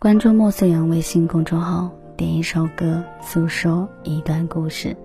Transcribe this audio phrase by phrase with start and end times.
[0.00, 4.96] 关注莫素阳微信公众号，点一首歌，诉说一段故事。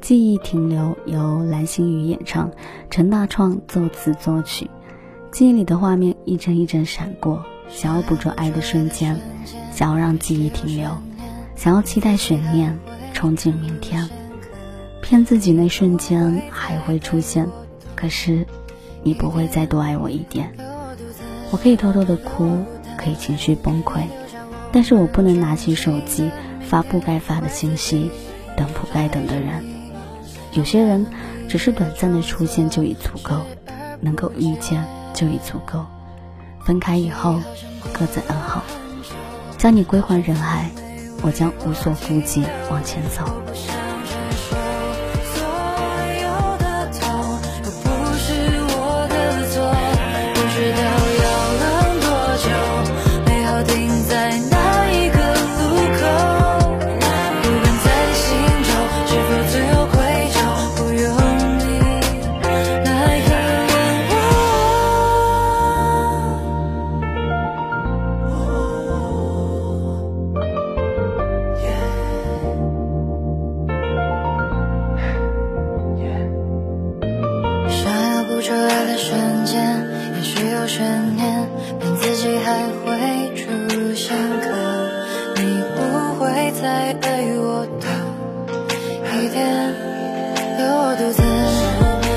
[0.00, 2.48] 记忆停留由蓝心宇演唱，
[2.88, 4.70] 陈大创作词作曲。
[5.32, 9.18] 记忆里的画面一帧一帧闪过，想要捕捉爱的瞬间，
[9.72, 10.88] 想要让记忆停留，
[11.56, 12.78] 想要期待悬念，
[13.12, 14.08] 憧憬明天。
[15.02, 17.48] 骗自己那瞬间还会出现，
[17.96, 18.46] 可是
[19.02, 20.54] 你不会再多爱我一点。
[21.50, 22.56] 我可以偷偷的哭，
[22.96, 24.02] 可以情绪崩溃。
[24.72, 28.10] 但是我不能拿起手机发不该发的信息，
[28.56, 29.64] 等不该等的人。
[30.52, 31.06] 有些人
[31.48, 33.36] 只是短暂的出现就已足够，
[34.00, 35.84] 能够遇见就已足够。
[36.64, 37.40] 分开以后，
[37.92, 38.62] 各自安好，
[39.56, 40.70] 将你归还人海，
[41.22, 43.24] 我将无所顾忌往前走。
[80.68, 80.84] 悬
[81.16, 81.48] 念，
[81.80, 83.48] 骗自己还会出
[83.94, 84.14] 现。
[84.42, 84.46] 可
[85.36, 85.40] 你
[85.74, 85.78] 不
[86.20, 86.28] 会
[86.60, 87.06] 再爱
[87.38, 87.88] 我的
[89.16, 89.38] 一天，
[90.58, 91.22] 留我独自，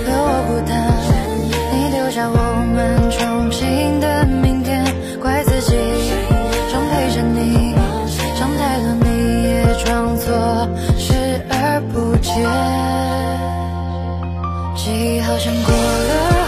[0.05, 0.71] 留我孤单。
[1.71, 2.35] 你丢下我
[2.75, 3.61] 们憧憬
[4.01, 4.83] 的明天，
[5.21, 5.71] 怪自己
[6.69, 7.73] 想陪着你，
[8.35, 9.07] 想太多，你
[9.45, 10.27] 也装作
[10.99, 11.13] 视
[11.49, 12.35] 而不见。
[14.75, 16.40] 记忆好像过了。